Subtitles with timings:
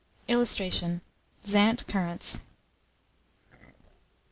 [0.27, 1.01] [Illustration:
[1.45, 2.41] ZANTE CURRANTS.